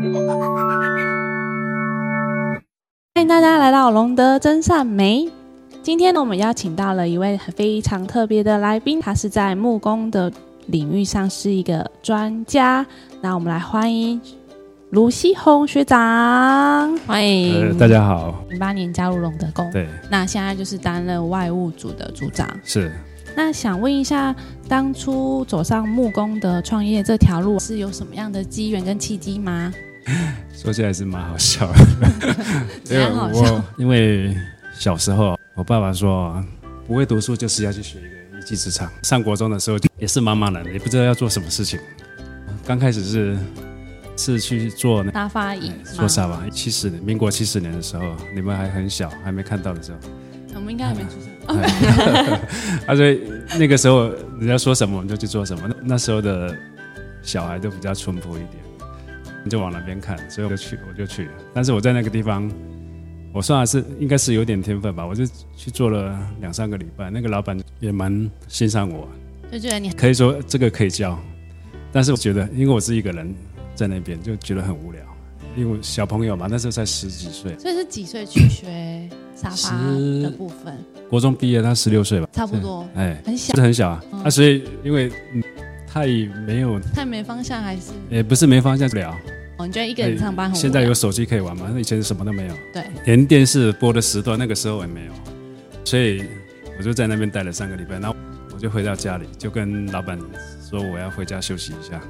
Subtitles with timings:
[3.14, 5.28] 欢迎大家来到龙德真善美。
[5.82, 10.32] 今天呢，我们邀请到了一位非常特别的来宾，他是在木工的
[10.68, 12.86] 领域上是一个专家。
[13.20, 14.18] 那我们来欢迎
[14.90, 18.42] 卢西红学长，欢迎、呃、大家好。
[18.48, 22.90] 零八年加入龙德工，对，那现在就是担任外务组的组长，是。
[23.36, 24.34] 那想问一下，
[24.66, 29.70] 当初走上木工的创业这条路，是有什么样的机缘跟契机吗？
[30.52, 31.78] 说起来是蛮好笑的，
[32.90, 34.36] 因为我因为
[34.74, 36.42] 小时候，我爸爸说
[36.86, 38.90] 不会读书就是要去学一个一技之长。
[39.02, 41.78] 上国中的时候也是茫茫然的，也不知道要做什么事情。
[42.66, 43.38] 刚开始是
[44.16, 46.48] 是去做沙发椅，做沙发。
[46.50, 49.98] 七十年，民国七十年的时候，你们还很小，还没看到的时候，
[50.54, 51.30] 我们应该还没出生。
[52.86, 53.22] 啊，所以
[53.58, 55.66] 那个时候人家说什么我们就去做什么。
[55.66, 56.54] 那那时候的
[57.22, 58.69] 小孩都比较淳朴一点，你
[59.48, 61.32] 就往那边看，所以我就去，我就去了。
[61.54, 62.50] 但是我在那个地方，
[63.32, 65.24] 我算是应该是有点天分吧，我就
[65.56, 67.10] 去做了两三个礼拜。
[67.10, 69.08] 那个老板也蛮欣赏我，
[69.50, 71.18] 就觉得你可以说这个可以教，
[71.92, 73.34] 但是我觉得因为我是一个人
[73.74, 75.00] 在那边，就觉得很无聊。
[75.56, 79.76] 因为小朋友嘛，那时候才十几岁，所以是几岁去学沙发
[80.22, 80.72] 的部分？
[81.08, 84.04] 国中毕业，他十六岁吧，差不多，哎，很小，是很小啊。
[84.12, 85.10] 嗯、啊，所以因为
[85.92, 89.16] 他也没有，太没方向，还是也不是没方向不了。
[89.58, 90.58] 哦，你觉得一个人上班很？
[90.58, 91.68] 现在有手机可以玩吗？
[91.72, 95.12] 那以前什么都没有，对，连电视播的时段那个时候也没有，
[95.84, 96.24] 所以
[96.78, 98.16] 我就在那边待了三个礼拜，然后
[98.54, 100.18] 我就回到家里，就跟老板
[100.68, 102.00] 说我要回家休息一下。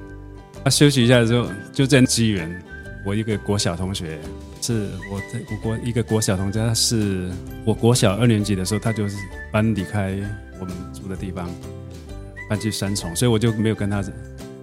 [0.63, 2.63] 他、啊、休息一下的时候，就这样机缘。
[3.03, 4.19] 我一个国小同学，
[4.61, 7.31] 是我在我国一个国小同学，他是
[7.65, 9.17] 我国小二年级的时候，他就是
[9.51, 10.15] 搬离开
[10.61, 11.49] 我们住的地方，
[12.51, 14.03] 搬去三重，所以我就没有跟他，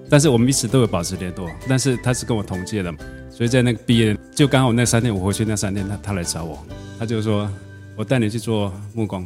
[0.10, 1.50] 但是我们一直都有保持联络。
[1.70, 2.94] 但是他是跟我同届的，
[3.32, 6.62] 所以在那个毕业就刚好那三天我回去那三天，他他来找我，
[7.00, 7.50] 他就说
[7.96, 9.26] 我带你去做木工，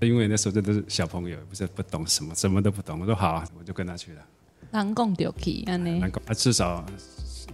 [0.00, 2.98] 因为那时候真的是小朋友，不是不懂什么，什么都不懂。
[2.98, 4.22] 我说好啊，我就跟他去了。
[4.70, 5.98] 难讲就去，安尼。
[5.98, 6.82] 难讲，他至少。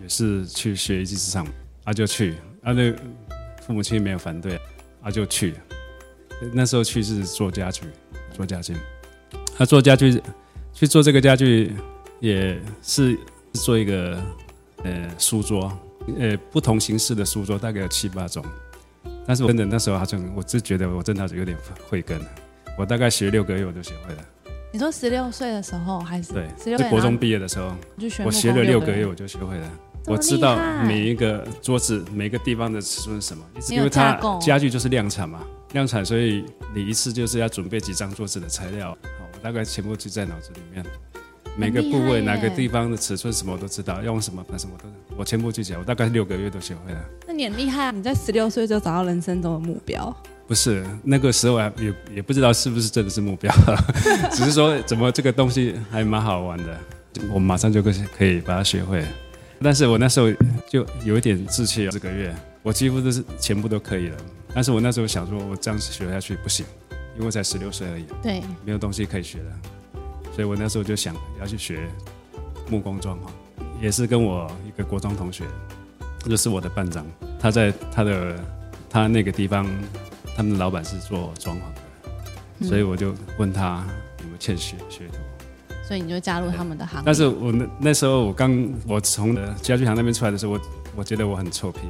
[0.02, 1.46] 也是去学一技之长，
[1.84, 2.92] 他就去，啊那
[3.60, 4.58] 父母亲没有反对，
[5.02, 5.54] 他就去。
[6.52, 7.82] 那时候去是做家具，
[8.32, 8.74] 做家具。
[9.56, 10.20] 他、啊、做家具，
[10.72, 11.72] 去做这个家具
[12.20, 13.18] 也是
[13.52, 14.18] 做一个
[14.82, 15.70] 呃书桌，
[16.18, 18.44] 呃不同形式的书桌大概有七八种。
[19.26, 21.56] 但是我真的那时候好像，我就觉得我真的有点
[21.88, 22.18] 慧根。
[22.78, 24.24] 我大概学六个月我就学会了。
[24.72, 26.32] 你说十六岁的时候还是？
[26.32, 27.76] 对，就国中毕业的时候，
[28.24, 29.70] 我学了六个月我就学会了。
[30.06, 35.40] 我知道每一个桌子每个地方的尺寸是什么，因为它家具就是量产嘛，
[35.72, 38.96] 量产，所以你一次就是要准备几张桌子的材料。
[39.42, 40.84] 大概全部记在脑子里面，
[41.56, 45.78] 每个部位哪个地方的尺寸什么我都知道，用什么什么都，我全部记起来。
[45.78, 47.00] 我大概六个月都学会了。
[47.26, 47.90] 那你很厉害啊！
[47.90, 50.14] 你在十六岁就找到人生中的目标？
[50.46, 53.52] 不是，那个时候还也也不知道是不是真的是目标，
[54.32, 56.78] 只是说怎么这个东西还蛮好玩的，
[57.32, 59.04] 我马上就可以可以把它学会。
[59.62, 60.30] 但是我那时候
[60.68, 64.16] 就有一点志气，这个月我几乎都是全部都可以了。
[64.54, 66.66] 但是我那时候想说，我这样子学下去不行，
[67.14, 69.52] 因为我才十六岁而已，对，没有东西可以学的。
[70.34, 71.86] 所以我那时候就想要去学
[72.68, 73.28] 木工装潢，
[73.82, 75.44] 也是跟我一个国中同学，
[76.24, 77.04] 就是我的班长，
[77.38, 78.40] 他在他的
[78.88, 79.66] 他那个地方，
[80.34, 81.60] 他们的老板是做装潢
[82.60, 83.84] 的，所以我就问他
[84.20, 85.18] 有没有欠学学徒。
[85.86, 87.02] 所以你就加入他们的行业。
[87.04, 90.60] 但是我那那时候我刚我从家具行那边出来的时候，我
[90.96, 91.80] 我觉得我很臭屁，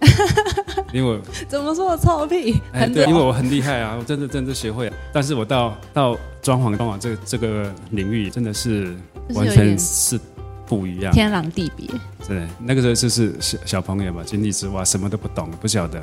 [0.92, 2.60] 因为怎么说我臭屁？
[2.72, 4.96] 哎，对，因为我很厉害啊，我真的真的学会了。
[5.12, 8.94] 但是我到到装潢装潢这个这个领域，真的是
[9.30, 10.18] 完全是
[10.66, 11.88] 不一样，天壤地别。
[12.28, 16.00] 对，那个时候就是小小朋友嘛，井底之蛙，什么都不懂，不晓得，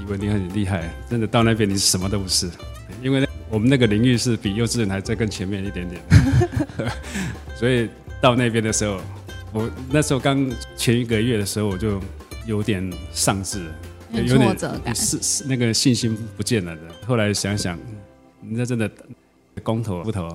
[0.00, 2.50] 以为你很厉害，真的到那边你什么都不是，
[3.02, 3.26] 因为。
[3.50, 6.02] 我们那个领域是比幼稚园还在更前面一点点，
[7.56, 7.88] 所以
[8.20, 9.00] 到那边的时候，
[9.54, 10.46] 我那时候刚
[10.76, 11.98] 前一个月的时候，我就
[12.44, 13.64] 有点丧志，
[14.12, 16.82] 有点是是那个信心不见了的。
[17.06, 17.78] 后来想想，
[18.42, 18.90] 人家真的
[19.62, 20.28] 工头不头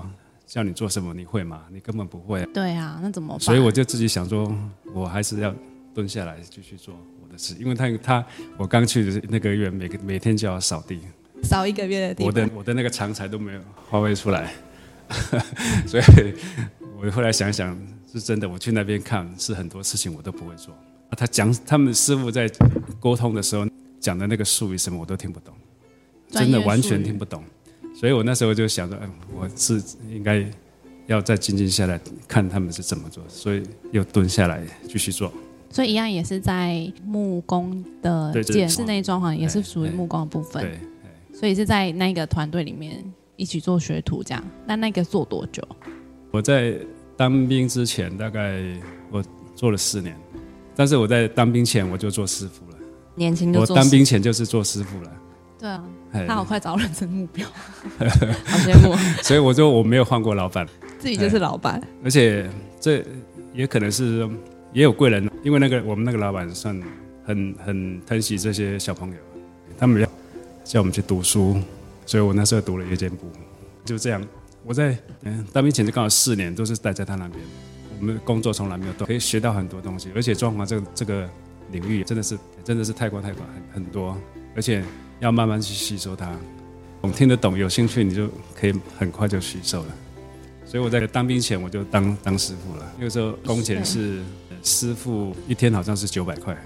[0.46, 1.64] 叫你做什么，你会吗？
[1.72, 2.46] 你根本不会。
[2.54, 3.40] 对啊，那怎么办？
[3.40, 4.56] 所以我就自己想说，
[4.94, 5.54] 我还是要
[5.94, 8.26] 蹲下来继续做我的事，因为他他
[8.58, 11.00] 我刚去的那个月，每个每天就要扫地。
[11.42, 14.54] 扫一个月的地，我的我的那个长才都没有发挥出来，
[15.86, 16.04] 所以
[17.02, 17.78] 我后来想想
[18.12, 18.48] 是真的。
[18.48, 20.74] 我去那边看，是很多事情我都不会做。
[21.16, 22.50] 他讲他们师傅在
[23.00, 23.66] 沟通的时候
[24.00, 25.54] 讲的那个术语什么我都听不懂，
[26.30, 27.44] 真的完全听不懂。
[27.96, 30.46] 所以我那时候就想着，嗯，我是应该
[31.08, 35.32] 要再静静下来看他们是怎么做，所以又蹲下来继续做。
[35.70, 40.64] 所以一样也是在木工的建室内装潢，也是属于木工的部分。
[40.64, 40.80] 对，
[41.40, 43.04] 所以是在那个团队里面
[43.36, 44.44] 一起做学徒这样。
[44.66, 45.68] 那那个做多久？
[46.32, 46.76] 我在
[47.16, 48.60] 当兵之前大概
[49.12, 49.24] 我
[49.56, 50.16] 做了四年，
[50.76, 52.78] 但是我在当兵前我就做师傅了。
[53.16, 53.76] 年轻就做。
[53.76, 55.12] 我当兵前就是做师傅了。
[55.60, 55.84] 对啊，
[56.28, 57.48] 他好快找人生目标，
[58.46, 58.96] 好羡慕。
[59.22, 60.68] 所以我说我没有换过老板，
[61.00, 61.82] 自己就是老板。
[62.04, 62.50] 而且
[62.80, 63.04] 这
[63.54, 64.30] 也可能是。
[64.74, 66.76] 也有贵人，因为那个我们那个老板算
[67.24, 69.18] 很很疼惜这些小朋友，
[69.78, 70.10] 他们要
[70.64, 71.56] 叫我们去读书，
[72.08, 73.28] 所以我那时候读了夜间部，
[73.86, 74.20] 就这样。
[74.64, 77.40] 我在嗯当兵前就刚好四年都是待在他那边，
[78.04, 81.30] 我们工作从来没有断，可以学到很多东西，而且装潢这个这个
[81.72, 84.18] 领域真的是真的是太广太广很很多，
[84.58, 84.84] 而且
[85.22, 86.30] 要慢慢去吸收它。
[87.00, 89.88] 我们听得懂，有兴趣你就可以很快就吸收了。
[90.66, 94.22] 所以我在当兵前我就当当师傅了，那个时候工钱是。
[94.66, 96.58] 师傅一天好像是九百块，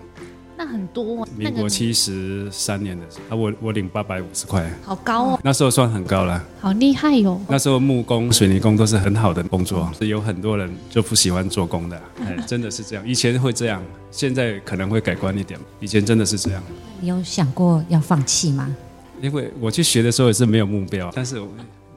[0.57, 1.25] 那很多。
[1.37, 5.39] 民国七十三年的时候，啊，我我领八百五十块，好高哦。
[5.43, 7.39] 那时候算很高了，好厉害哟。
[7.47, 13.07] 那时候木工、水泥工都是很好的工作，是有很多人就不喜欢做工的，哎，真的是这样。
[13.07, 15.59] 以前会这样，现在可能会改观一点。
[15.79, 16.63] 以前真的是这样。
[16.99, 18.75] 你有想过要放弃吗？
[19.21, 21.47] 因为我去学的时候也是没有目标，但是我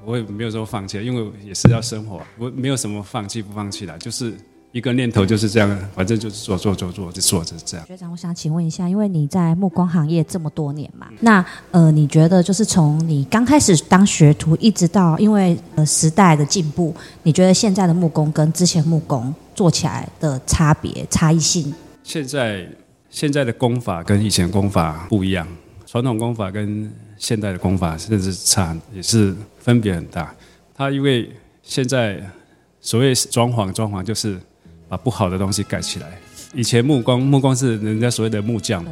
[0.05, 4.35] 我也没有说放弃，因为也是要生活，我没有什么放弃不放弃的，就是。
[4.73, 7.85] 一个念头就是这样，反正就是做做做做，就做着这样。
[7.87, 16.95] 学长，我想请问一下，因为你在木工行业这么多年嘛，那呃，你觉得就是从你刚开始当学徒，一直到因为呃时代的进步，
[17.25, 21.75] 你觉得现在的木工跟之前木工做起来的差别差异性？
[22.05, 22.65] 现在
[23.11, 25.45] 现在的工法跟以前工法不一样，
[25.85, 26.89] 传统工法跟
[27.19, 30.33] 现代的工法甚至差也是分别很大。
[30.77, 31.29] 它因为
[31.61, 32.25] 现在
[32.81, 34.41] 所谓装潢，装潢就是。
[34.91, 36.19] 把不好的东西盖起来。
[36.53, 38.85] 以前木工，木工是人家所谓的木匠，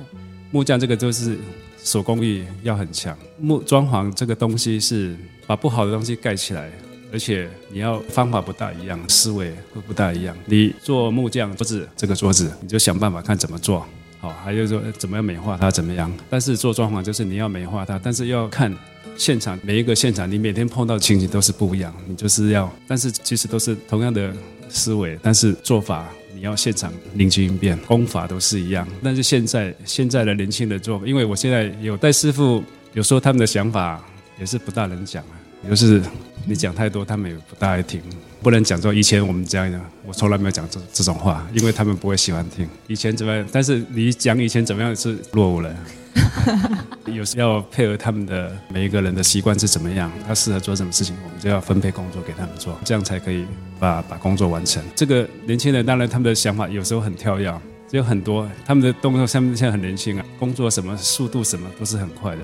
[0.53, 1.37] 木匠这个就是
[1.83, 3.19] 手工艺要很强。
[3.39, 6.71] 木装潢这个东西是把不好的东西盖起来，
[7.13, 10.37] 而且你要方法不大一样，思维会不大一样。
[10.47, 13.85] 你做木匠桌子，这个桌子你就想办法看怎么做，
[14.21, 16.13] 好，还有说怎么样美化它怎么样。
[16.31, 18.73] 但是做装潢就是你要美化它，但是要看
[19.19, 24.33] 现场每一个现场，你每天碰到的情景都是不一样，你就是要，但是其实都是同样的。
[24.71, 28.87] 思维，但是做法你要现场灵机应变，功法都是一样。
[29.03, 32.63] 但是现在现在的年轻的做，因为我现在有带师傅，
[32.93, 34.05] 有时候他们的想法
[34.39, 35.33] 也是不大能讲啊。
[35.71, 36.03] 就是
[36.49, 38.01] 你讲太多，他们也不大爱听。
[38.41, 42.67] 不能讲说以前我们这样的，我从来没有讲这这种话，因为他们不会喜欢听。
[42.87, 43.47] 以前怎么样？
[43.53, 45.71] 但是你讲以前怎么样是落伍了。
[47.05, 53.45] 有时要配合他们的每一个人的习惯是怎么样，他适合做什么事情，我们就要分配工作给他们做，这样才可以
[53.79, 54.83] 把把工作完成。
[54.97, 57.53] 这个年轻人当然他们的想法有时候很跳跃，
[57.91, 62.43] 有很多他们的动作上面现在很年轻啊，工作什么速度什么都是很快的，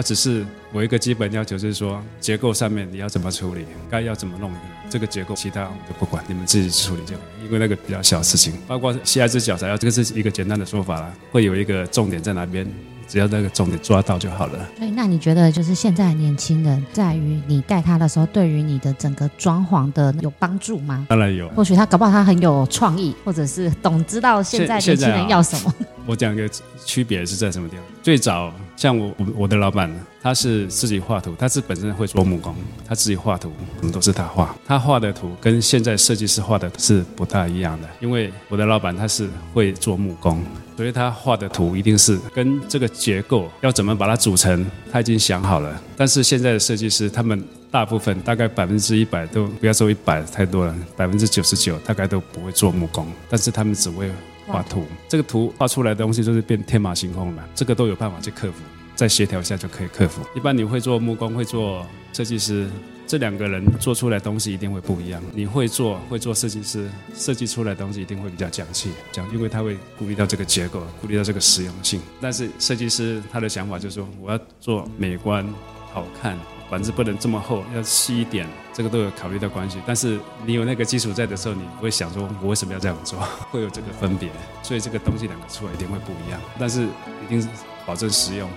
[0.00, 0.42] 而只是
[0.72, 4.50] 我一个基本要求就是说结构上面你要怎么处理，该要怎么弄
[4.88, 12.66] 这个结构，其他我们就不管，你们自己处理就好，因为那个比较小事情，包括下一只脚材料，这个是一个简单的说法了，会有一个重点在哪边。
[13.06, 14.68] 只要那个重点抓到就好了。
[14.78, 21.04] 所以，那你觉得就是现在的年轻人，在于你带他的时候，对于你的整个装潢的有帮助吗？
[21.08, 21.48] 当然有。
[21.48, 25.74] 或许他搞不好他很有创意，或者是懂知道现在年轻人要什么。
[26.10, 26.50] 我讲一个
[26.84, 27.84] 区别是在什么地方？
[28.02, 29.88] 最早像我我我的老板，
[30.20, 32.52] 他是自己画图，他是本身会做木工，
[32.84, 34.56] 他自己画图，我们都是他画。
[34.66, 40.44] 他画的图跟现在设计师画的是不大一样的，因为我的老板他是会做木工。
[40.76, 45.80] 所以他画的图一定是跟这个结构要怎么把它组成，他已经想好了。
[45.94, 54.10] 但是现在的设计师，他们大部分大概百分之一百都不要说一百太多了，百分之九十九大概都不会做木工，但是他们只会
[54.50, 54.84] 画图。
[55.08, 58.58] 这个图画出来的东西就是变天马行空了，这个都有办法去克服，
[58.94, 60.22] 再协调一下就可以克服。
[60.34, 62.68] 一般你会做木工，会做设计师。
[63.06, 65.20] 这两个人做出来东西一定会不一样。
[65.34, 72.00] 你会做，会做设计师，设计出来的东西一定会比较讲气，讲，因为他会顾虑到这个结构，顾虑到这个实用性。
[72.20, 75.44] 但是设计师他的想法就是说，我要做美观、
[75.92, 76.38] 好看，
[76.70, 79.78] 板子不能这么厚，要细一点，这个都有考虑到关系。
[79.84, 83.18] 但是你有那个基础在的时候，你不会想说，我为什么要这样做？
[83.50, 84.30] 会有这个分别，
[84.62, 86.40] 所以这个东西两个出来一定会不一样。
[86.58, 87.48] 但是一定是
[87.84, 88.48] 保证实用，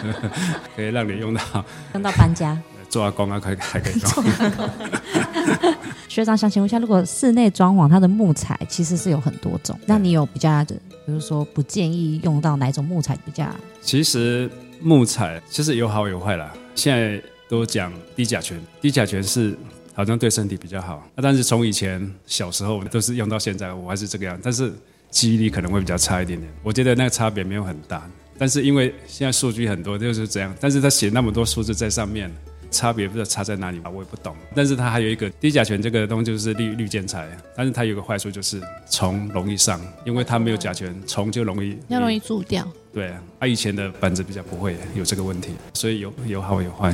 [0.74, 1.42] 可以让你用到
[1.92, 2.58] 用到搬家。
[2.88, 4.24] 做阿公啊，可以还可以装。
[6.08, 13.46] 学长想请问一下，如果室内装潢，它的木材其实是有很多种，那你有比较的，比如说不建议用到哪种木材比较？
[13.80, 14.48] 其实
[14.80, 16.52] 木材其实有好有坏啦。
[16.76, 19.56] 现在都讲低甲醛，低甲醛是
[19.92, 21.06] 好像对身体比较好。
[21.16, 24.38] 但是从以前小时候都是用到现在，我还是这个样。
[24.42, 24.72] 但是
[25.10, 26.52] 记忆力可能会比较差一点点。
[26.62, 28.08] 我觉得那个差别没有很大，
[28.38, 32.30] 但是因为现在数据很多就是这样，但是他写那么多数字在上面。
[32.70, 34.34] 差别不知道差在哪里吧，我也不懂。
[34.52, 38.60] 但是它还有一个低甲醛这个东西就是绿绿建材，但是它有个坏处就是
[38.90, 42.68] 虫容易上，因为它没有甲醛，虫就容易要容易蛀掉。
[42.92, 46.92] 对，它、啊、以前的板子比较不会有这个问题，所以有有好有坏。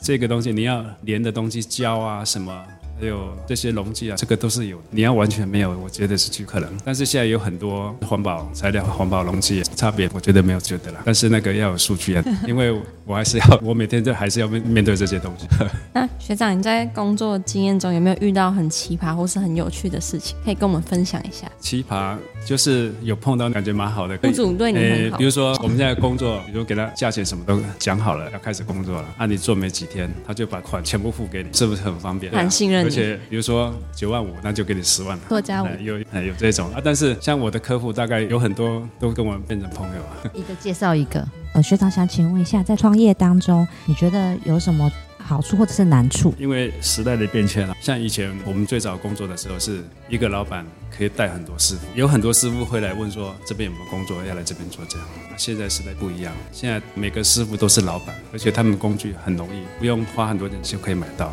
[0.00, 2.64] 这个东西你要连的东西胶啊什么。
[2.98, 4.80] 还有这些溶剂啊，这个都是有。
[4.90, 6.70] 你要完全没有，我觉得是不可能。
[6.84, 11.00] 但是现在有很多环保材料、环保溶剂，差别我觉得没有觉得了。
[11.04, 12.74] 但是那个要有数据啊， 因为
[13.04, 15.46] 我还是要，我每天都还是要面面对这些东西。
[15.92, 21.50] 那学长，你在工作经验中有没有遇到很奇葩或是很有趣的事情，可以跟我们分享一下？
[21.60, 25.18] 奇葩就是有碰到感觉蛮好的，雇主对你很好。
[25.18, 32.32] 比如说我们现在工作，比如给他价钱什么都讲好了，要开始工作了，啊，你做没几天，他就把款全部付给你，是不是很方便？
[32.32, 32.85] 很信任。
[32.86, 36.80] 而且比如说九万五，那就给你十万了，多加五，有有这种啊。
[36.82, 40.02] 但是像我的客户，大概有很多都跟我变成朋友。
[40.32, 41.26] 一个介绍一个。
[41.52, 46.34] 呃，学长想请问一下，在创业当中，你觉得有什么好处或者是难处？
[46.38, 55.06] 因为时代的变迁了，像以前我们最早工作的时候，是一个老板可以带很多师傅，有很多师傅会来问说这边有没有工作，要来这边做这样。
[55.38, 61.32] 现在时代不一样，现在每个师傅都是老板，而且他们工具很容易，不用花很多钱就可以买到。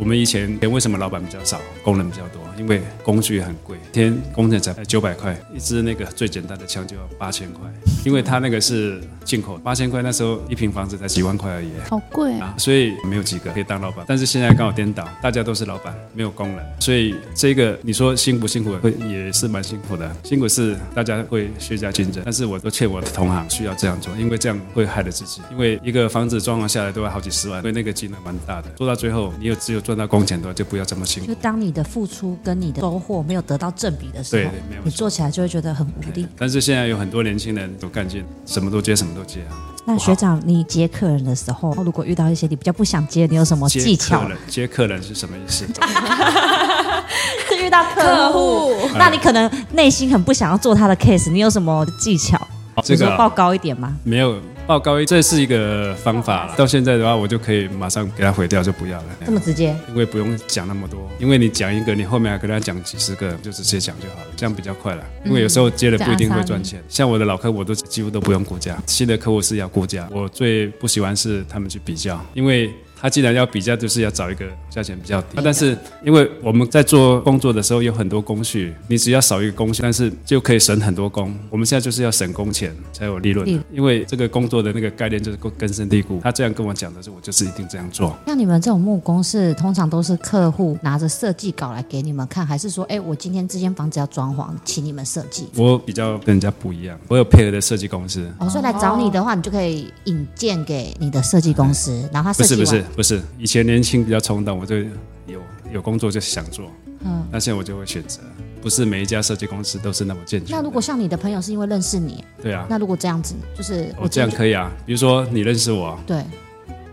[0.00, 2.40] 我们以前为什么老板比较少，工人比较多？
[2.56, 7.70] 因为工具很贵，一天工程才九百块，一支那个最简单的枪就要八千块，
[8.04, 12.54] 因为他那个是进口，八千块那时候一平房子才几万块而已，好贵啊！
[12.56, 20.10] 所以没有几个可以当老板，但是现在刚好颠倒，大家都是老板，没有工人，所以这个你说辛不辛苦，会也是蛮辛苦的。
[20.24, 29.80] 辛苦是大家会削价竞争，但是我都劝我的同行需要这样做，因为这样会害了自己，因为一个房子装潢下来都要好几十万，所以那个金额蛮大的，做到最后你有只有。
[29.90, 31.28] 赚到工钱的话，就不要这么辛苦。
[31.28, 36.24] 就当你的付出跟你的收获没有得到正比的时候，对，没有，你做起来就会觉得很无力。
[36.38, 39.58] 但是现在有很多年轻人都干劲，什么都接，什么都接啊。
[39.84, 44.20] 那学长，你接客人的时候，如果遇到一些你比较不想接，你有什么技巧？
[44.20, 45.66] 接客人，接客人是什么意思？
[47.48, 52.40] 是 遇到客户，那你可能内心很不想要做他的 case，你有什么技巧？
[52.84, 53.96] 这个报高一点吗？
[54.04, 54.38] 没有。
[54.70, 56.54] 报高一，这是一个方法了。
[56.56, 59.04] 到现在的话，我就可以马上给他毁掉，就不要了。
[59.26, 59.74] 这么直接？
[59.88, 65.04] 因为不用讲那么多，因为你讲一个，你后面还跟他讲几十个，就直接讲就好了，这样比较快了。
[65.24, 66.80] 因为有时候接了不一定会赚钱。
[66.88, 70.08] 像我的老客户，我都几乎都不用估价，新的客户是要估价。
[70.12, 72.72] 我最不喜欢是他们去比较，因为。
[73.00, 75.38] 他既然要比较，就是要找一个价钱比较低。
[75.42, 81.34] 但是因为我们在做工作的时候有很多工序，你只要少一个工序，但是就可以省很多工。
[81.48, 86.20] 我们现在就是要省工钱才有利润，因为这个工作的那个概念就是根根深蒂固。
[86.22, 88.14] 他这样跟我讲的时候，我就是一定这样做。
[88.26, 95.48] 像你们这种木工是通常都是客户拿着设计稿来给你们看，还是说，哎，我今天这间房子要装潢，请你们设计？
[95.56, 98.30] 我比较跟人家不一样，我有配合的设计公司。
[98.38, 102.84] 哦，所以来找你的话，你就可以引荐给你的设计公司，嗯、然后他设计不是不是。
[102.96, 104.76] 不是，以前年轻比较冲动，我就
[105.26, 105.40] 有
[105.72, 106.70] 有工作就想做，
[107.04, 108.20] 嗯，那现在我就会选择，
[108.60, 110.56] 不是每一家设计公司都是那么健全。
[110.56, 116.22] 那如果像你的朋友是因为认识你，对啊，那如果这样子，就是我这样可以啊，比如说你认识我，对，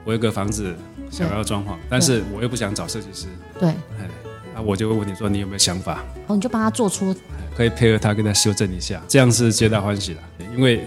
[0.06, 0.74] 我有个房子
[1.12, 3.26] 想要装潢，但是我又不想找设计师，
[3.60, 3.74] 对，
[4.56, 7.14] 那我就会问你说你有没有想法，哦，你就帮他做出，
[7.56, 10.20] 可以配合他跟他修正一下，这样是皆大欢喜的，
[10.56, 10.86] 因为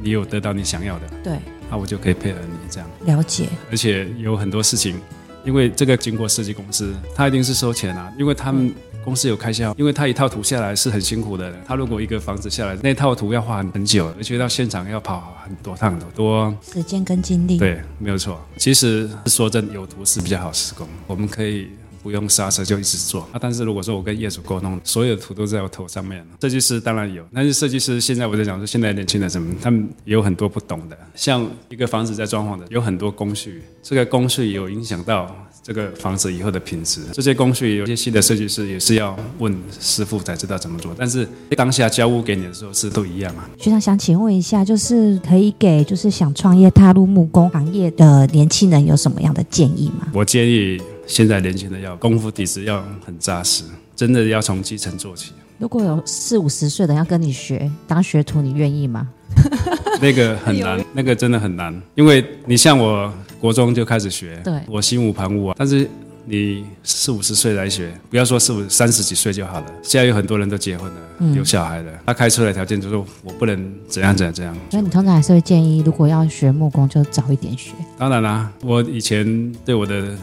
[0.00, 1.38] 你有得到你想要的，对。
[1.70, 5.00] 那我就可以配合你这样了解，而且有很多事情，
[5.44, 8.72] 因为这个经过设计公司，他一定是收钱啊，因为他们
[9.04, 11.54] 公司有开销，因为他一套图下来是很辛苦的。
[11.66, 17.58] 他如果一个房子下来，那套图要画很很久，而且到现场要跑很多趟，很多时间跟精力。
[17.58, 18.40] 对，没有错。
[18.56, 21.68] 其实说真，有图是比较好施工，我们可以。
[22.04, 23.40] 不用刹车就一直做啊！
[23.40, 30.98] 但是如果说我跟业主沟通，所有的图都在我头上面了，设计师当然有，但是设计师现在我在讲说，现在年轻人什么，他们有很多不懂的。
[31.14, 37.00] 像一个房子在装潢的，有很多工序，这个工序有影响到这个房子以后的品质。
[37.14, 43.48] 这些工序有些新的设计师也是要问师傅才知道怎么做，但是当下交屋给你的时候是都一样啊。
[43.58, 50.08] 学长想请问一下，就是可以给就是想创业踏入木工行业的年轻人有什么样的建议吗？
[50.12, 50.78] 我建议。
[51.06, 55.32] 现在年轻人要功夫底子要很扎实，真的要从基层做起。
[55.58, 59.08] 如果有四五十岁的要跟你学当学徒，你愿意吗？
[60.02, 65.54] 那个很难，那个真的很难，因为你像我国中就开始学，对，我心无旁骛啊。
[65.56, 65.88] 但是
[66.24, 69.66] 你四五十岁来学，不要说四五三十几岁就好了。
[69.82, 74.54] 现在有很多人都结婚了，嗯、有小孩了，他开出来条件就是说我不能怎样怎样怎样。
[74.70, 77.72] 所以你通常还是会建议，如果要学木工，就早一点学。
[77.96, 80.16] 当然啦，我以前对我的。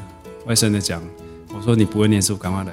[0.46, 1.02] 外甥的讲，
[1.56, 2.72] 我说你不会念书，赶快来。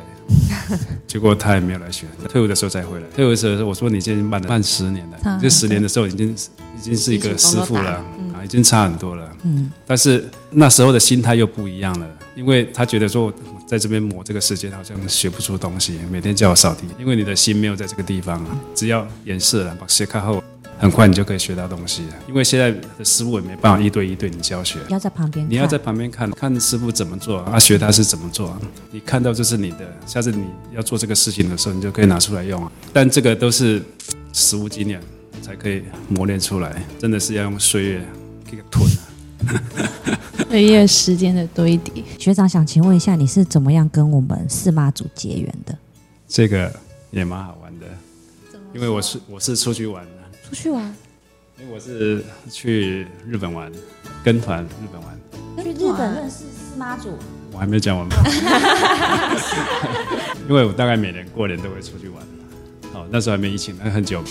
[1.07, 3.07] 结果他也没有来学，退伍的时候才回来。
[3.17, 7.93] 退伍的时候我说你已经慢了慢十年了，这十年的时候已经已经是一个师傅了
[8.35, 9.27] 啊，已经差很多了。
[9.45, 12.07] 嗯，但是那时候的心态又不一样了，
[12.37, 13.33] 因为他觉得说
[13.67, 20.45] 在这边磨这个时间好像学不出东西，每天叫我扫地，因为你的心没有在这个地方啊，只要演示了，把鞋看后。
[20.79, 28.57] 很快你就可以学到东西了，因为现在的师傅也没办法一对一对你教学，你要在旁边，你要在旁边看看师傅怎么做，啊，学他是怎么做，
[28.93, 32.71] 你看到这是你的，下次你要做这个事情的时候，你就可以拿出来用啊。
[32.93, 33.83] 但这个都是
[34.33, 35.01] 实物经验
[35.43, 38.07] 才可以磨练出来，真的是要用岁月
[38.49, 42.05] 给它吞啊， 岁月时间的堆叠。
[42.19, 45.77] 学长想请问一下，你是怎么样跟我们四妈祖结缘的？
[46.29, 46.73] 这个
[47.11, 47.87] 也蛮好玩的，
[48.73, 50.07] 因为我是我是出去玩。
[50.49, 50.83] 出去玩，
[51.61, 53.71] 因为我是去日本玩，
[54.25, 55.15] 跟团日本玩。
[55.63, 57.19] 去日本认识四妈祖，
[57.53, 58.09] 我还没讲完。
[60.49, 62.23] 因为我大概每年过年都会出去玩。
[62.95, 64.25] 哦，那时候还没疫情，那很久。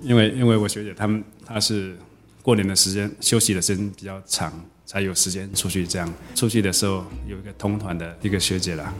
[0.00, 1.94] 因为因为我学姐他们，她是
[2.40, 4.50] 过年的时间休息的时间比较长，
[4.86, 6.10] 才有时间出去这样。
[6.34, 8.94] 出去的时候有一个同团的一个学姐啦，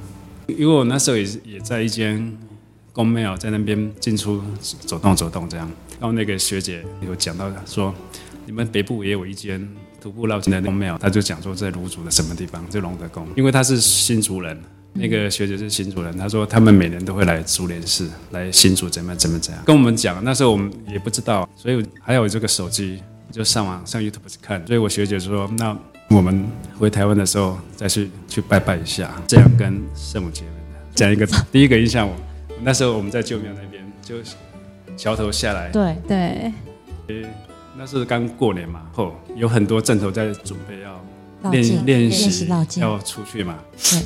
[0.46, 2.36] 因为我那时候也也在一间。
[2.90, 5.70] 宫庙在那边进出走动走动这样，
[6.00, 7.94] 然后那个学姐有讲到说，
[8.46, 9.68] 你们北部也有一间
[10.00, 14.56] 徒步绕境的庙，他就讲说在芦竹的什么地方，就龙德宫，因为他是新竹人，
[14.92, 23.02] 那个学姐是新竹人，他说他们每年都会来竹联寺来新竹怎么怎么怎样，跟我们讲，那时候我们也不知道，所以还有这个手机
[23.32, 25.76] 就上网上 YouTube 去看，所以我学姐说，那
[26.10, 26.44] 我们
[26.78, 30.60] 回台湾的时候再去去拜拜一下，这样跟圣母结缘的，
[30.94, 32.14] 讲一个第一个印象我。
[32.62, 34.16] 那时候我们在旧庙那边，就
[34.98, 35.70] 桥头下来。
[35.70, 35.96] 对
[37.06, 37.24] 对。
[37.78, 42.46] 那是刚过年嘛，后有很多阵头在准备要练练习，
[42.80, 43.54] 要出去嘛。
[43.76, 44.00] 对。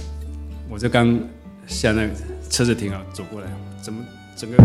[0.69, 1.19] 我就刚
[1.67, 2.11] 下那个
[2.51, 3.47] 车子停好，走过来，
[3.83, 4.05] 怎么
[4.37, 4.57] 整个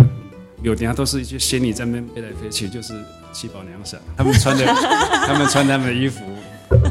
[0.61, 2.93] 有底下都是一些仙女在那边飞来飞去，就是
[3.31, 4.65] 七宝娘神，他们穿的，
[5.25, 6.23] 他们穿他们的衣服，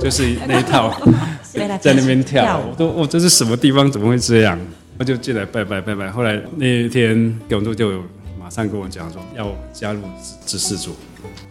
[0.00, 0.98] 就是那一套，
[1.80, 2.58] 在那边跳。
[2.58, 3.90] 我都，我这是什么地方？
[3.92, 4.58] 怎么会这样？
[4.98, 8.02] 我就进来拜拜拜拜，后来那一天永州就有
[8.46, 10.00] 马上跟我讲说要加入
[10.46, 10.94] 执事组，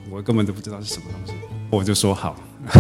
[0.10, 1.34] 我根本都不知道是什么东西，
[1.70, 2.34] 我就说好，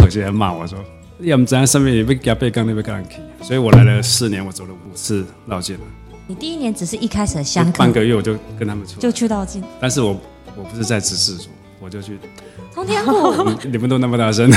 [0.05, 0.79] 有些人骂我说，
[1.19, 5.81] 要么在上面也被加背杠那边杠起，所以我来了四年，我走了五次绕境了。
[6.27, 10.17] 你第一年只是一开始的香，半个月我就跟他们出，就去绕境，但是我
[10.55, 11.49] 我不是在执事组，
[11.81, 12.17] 我就去。
[12.73, 14.49] 通天谷，你们都那么大声，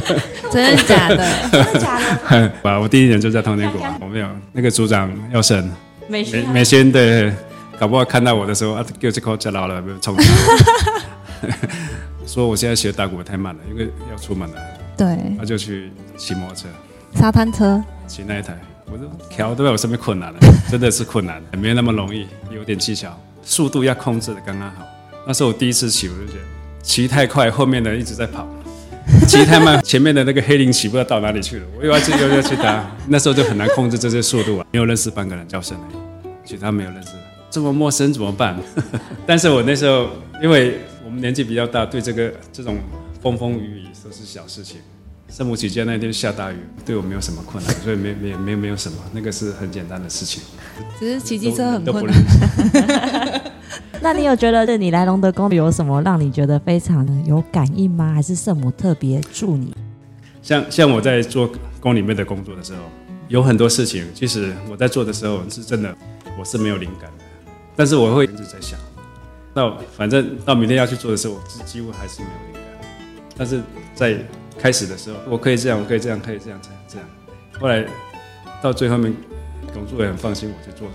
[0.50, 1.50] 真的假的？
[1.52, 2.52] 真的假的？
[2.64, 5.70] 啊，我第一年就在通天谷，我没有那个组长要审，
[6.08, 7.30] 美美美仙对，
[7.78, 10.16] 搞不好看到我的时候啊，给我这口吃老了，没有冲。
[12.26, 14.56] 说我现在学打鼓太慢了，因为要出门了。
[14.96, 16.68] 对，他就去骑摩托车，
[17.14, 18.56] 沙滩车，骑那一台，
[18.86, 20.38] 我说调都在我身边困难了，
[20.70, 24.84] 真的是困难，没有那么容易，有点技巧，速度要控制的刚刚好。
[25.26, 26.44] 那是我第一次骑，我就觉得。
[26.82, 28.44] 骑太快，后面的一直在跑；
[29.28, 31.66] 骑太慢， 前面的那个黑领骑不知道到哪里去了。
[31.78, 34.66] 我又要去，又要去打，那时候就很难控制这些速度啊。
[34.72, 37.10] 没有认识半个人叫声哎，其他没有认识，
[37.52, 38.58] 这么陌生怎么办？
[39.26, 40.08] 但是我那时候，
[40.42, 42.78] 因为我们年纪比较大，对这个这种
[43.20, 44.78] 风风雨雨都是小事情。
[45.28, 50.42] 圣母起驾那天下大雨，对我没有什么困难， 所以没没没没有什么，那个是很简单的事情。
[50.98, 52.14] 只是骑机车很困难。
[54.00, 58.12] 那你有觉得，你来龙德宫有什么让你觉得非常的有感应吗？
[58.14, 59.74] 还是圣母特别助你？
[60.42, 62.80] 像像我在做宫里面的工作的时候，
[63.28, 65.94] 有很多事情，其实我在做的时候是真的，
[66.38, 67.21] 我是没有灵感的。
[67.76, 68.78] 但是我会一直在想，
[69.54, 72.62] 到反正到明天要去做的时候，我几乎还是没有灵感。
[73.36, 73.62] 但是
[73.94, 74.18] 在
[74.58, 77.08] 开始的时候，我可以这样，我可以这样，可以这样，这样这样。
[77.58, 77.84] 后来
[78.62, 79.14] 到最后面，
[79.72, 80.88] 董助也很放心，我去做。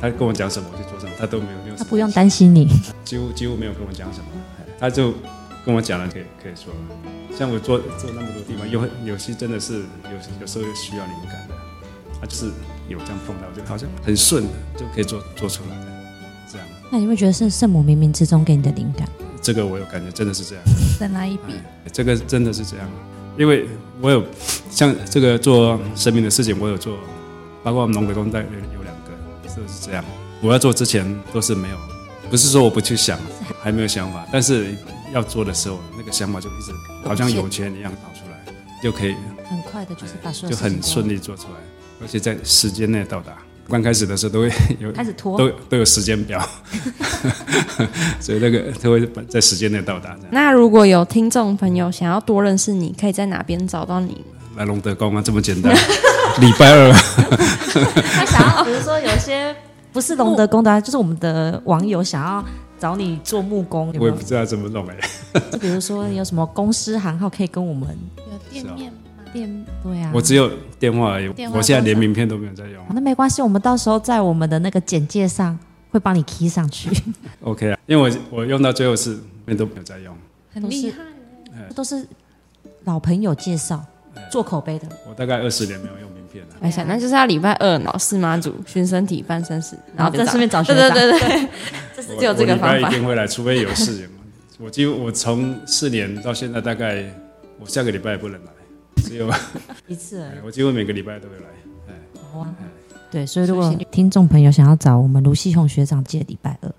[0.00, 1.76] 他跟我讲什么我就做什么，他都没有没有。
[1.76, 2.66] 他不用担心你，
[3.04, 4.26] 几乎几乎没有跟我讲什么，
[4.78, 5.12] 他就
[5.64, 6.72] 跟我讲了，可以可以说。
[7.36, 11.54] 像我做做那么多地方，有有些真的是有有时候需要灵感的，
[12.20, 12.46] 他就是
[12.88, 15.89] 有这样碰到，就好像很顺的就可以做做出来的
[16.50, 16.66] 这样。
[16.90, 19.08] 那你会觉得是圣母冥冥之中给你的灵感？
[19.42, 20.64] 这个我有感觉，真的是这样。
[20.98, 21.54] 再来一笔，
[21.92, 22.90] 这个真的是这样，
[23.38, 23.66] 因为
[24.00, 24.24] 我有
[24.70, 26.98] 像这个做生命的事情，我有做，
[27.62, 28.94] 包括我们龙鬼公在有两。
[28.94, 30.04] 个是是这样，
[30.40, 31.76] 我要做之前都是没有，
[32.30, 33.18] 不是说我不去想，
[33.60, 34.74] 还没有想法，但是
[35.12, 36.72] 要做的时候，那个想法就一直
[37.04, 39.16] 好像有钱一样跑出来，就可以
[39.48, 41.58] 很快的，就是把就很顺利做出来，
[42.00, 43.38] 而且在时间内到达。
[43.70, 46.38] 刚开始的时候都会有开始拖，都都有时间表，
[48.20, 50.14] 所以那个都会在时间内到达。
[50.30, 54.22] 那如果有听众朋友想要多认识你，可以在哪边找到你？
[54.56, 55.74] 来龙德宫啊，这么简单。
[56.40, 59.54] 礼拜二，他想要， 比如说有些
[59.92, 62.44] 不是龙德宫的、啊，就是我们的网友想要
[62.78, 64.96] 找你做木工，有有我也不知道怎么弄哎。
[65.50, 68.98] 就比如说你有什么公司行号可以跟我们有店面吗？
[69.32, 72.84] 店对啊，我只有电话而已，电话我现在连名片都没有在用。
[72.94, 75.58] 那没关系，我们到时候在我们的那个简介上
[75.90, 76.90] 会帮你 key 上去。
[77.42, 80.14] OK 啊，因为我我用到最后是面都没有在用。
[80.52, 80.98] 很厉害，
[81.74, 82.06] 都是
[82.84, 83.84] 老朋友介绍
[84.30, 84.86] 做口碑的。
[85.08, 86.54] 我大概二十年没有用名片了。
[86.60, 90.90] 哎呀，那就是要礼拜二老四妈祖寻身体办身事，然后再顺便找学长。
[90.90, 91.48] 对对对对，
[91.96, 92.68] 这是只有这个方法。
[92.70, 94.08] 我礼拜一定会来，除非有事。
[94.58, 97.04] 我几乎我从四年到现在，大概
[97.58, 98.50] 我下个礼拜也不能来，
[99.00, 99.30] 只有
[99.88, 100.30] 一次。
[100.44, 101.46] 我几乎每个礼拜都会来。
[101.88, 101.94] 哎，
[102.32, 102.54] 好啊。
[103.10, 106.72] 对，所以如果听众朋友想要找我们卢西宏学长借礼拜二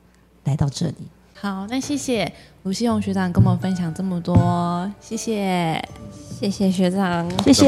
[0.45, 0.95] 来到这里。
[1.34, 2.31] 好，那谢谢
[2.63, 5.84] 卢西宏学长跟我们分享这么多，谢谢，
[6.39, 7.67] 谢谢学长，谢谢。